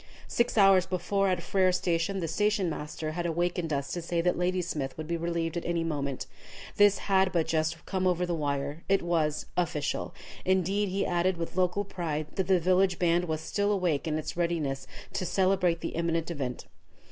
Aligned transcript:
Six 0.27 0.57
hours 0.57 0.87
before, 0.87 1.27
at 1.27 1.43
Frere 1.43 1.71
Station, 1.71 2.21
the 2.21 2.27
station 2.27 2.71
master 2.71 3.11
had 3.11 3.27
awakened 3.27 3.71
us 3.71 3.91
to 3.91 4.01
say 4.01 4.19
that 4.21 4.35
Ladysmith 4.35 4.97
would 4.97 5.07
be 5.07 5.15
relieved 5.15 5.57
at 5.57 5.65
any 5.67 5.83
moment. 5.83 6.25
This 6.77 6.97
had 7.05 7.31
but 7.31 7.45
just 7.45 7.85
come 7.85 8.07
over 8.07 8.25
the 8.25 8.33
wire. 8.33 8.81
It 8.89 9.03
was 9.03 9.45
"official." 9.55 10.15
Indeed, 10.43 10.89
he 10.89 11.05
added, 11.05 11.37
with 11.37 11.55
local 11.55 11.85
pride, 11.85 12.25
that 12.35 12.47
the 12.47 12.59
village 12.59 12.97
band 12.97 13.25
was 13.25 13.41
still 13.41 13.71
awake 13.71 14.07
and 14.07 14.17
in 14.17 14.25
readiness 14.35 14.87
to 15.13 15.23
celebrate 15.23 15.81
the 15.81 15.89
imminent 15.89 16.31
event. 16.31 16.65